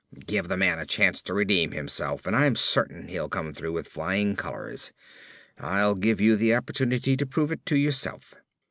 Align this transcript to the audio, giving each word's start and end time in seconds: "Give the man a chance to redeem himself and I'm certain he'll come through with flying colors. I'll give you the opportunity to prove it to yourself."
"Give 0.25 0.47
the 0.47 0.57
man 0.57 0.79
a 0.79 0.85
chance 0.87 1.21
to 1.21 1.33
redeem 1.35 1.73
himself 1.73 2.25
and 2.25 2.35
I'm 2.35 2.55
certain 2.55 3.07
he'll 3.07 3.29
come 3.29 3.53
through 3.53 3.73
with 3.73 3.87
flying 3.87 4.35
colors. 4.35 4.91
I'll 5.59 5.93
give 5.93 6.19
you 6.19 6.35
the 6.35 6.55
opportunity 6.55 7.15
to 7.15 7.25
prove 7.27 7.51
it 7.51 7.63
to 7.67 7.77
yourself." 7.77 8.33